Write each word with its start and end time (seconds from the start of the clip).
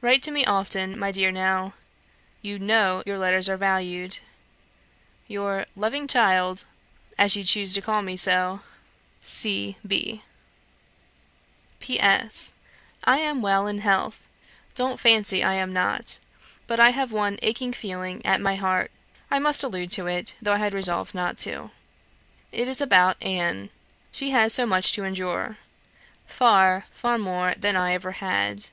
Write 0.00 0.24
to 0.24 0.32
me 0.32 0.44
often, 0.44 0.98
my 0.98 1.12
dear 1.12 1.30
Nell; 1.30 1.74
you 2.42 2.58
know 2.58 3.04
your 3.06 3.16
letters 3.16 3.48
are 3.48 3.56
valued. 3.56 4.18
Your 5.28 5.66
'loving 5.76 6.08
child' 6.08 6.64
(as 7.16 7.36
you 7.36 7.44
choose 7.44 7.72
to 7.74 7.80
call 7.80 8.02
me 8.02 8.16
so), 8.16 8.62
C. 9.20 9.76
B. 9.86 10.24
"P.S. 11.78 12.54
I 13.04 13.18
am 13.18 13.40
well 13.40 13.68
in 13.68 13.82
health; 13.82 14.28
don't 14.74 14.98
fancy 14.98 15.44
I 15.44 15.54
am 15.54 15.72
not, 15.72 16.18
but 16.66 16.80
I 16.80 16.90
have 16.90 17.12
one 17.12 17.38
aching 17.40 17.72
feeling 17.72 18.26
at 18.26 18.40
my 18.40 18.56
heart 18.56 18.90
(I 19.30 19.38
must 19.38 19.62
allude 19.62 19.92
to 19.92 20.08
it, 20.08 20.34
though 20.42 20.54
I 20.54 20.58
had 20.58 20.74
resolved 20.74 21.14
not 21.14 21.38
to). 21.46 21.70
It 22.50 22.66
is 22.66 22.80
about 22.80 23.16
Anne; 23.22 23.70
she 24.10 24.30
has 24.30 24.52
so 24.52 24.66
much 24.66 24.90
to 24.94 25.04
endure: 25.04 25.58
far, 26.26 26.86
far 26.90 27.16
more 27.16 27.54
than 27.56 27.76
I 27.76 27.92
ever 27.92 28.10
had. 28.10 28.70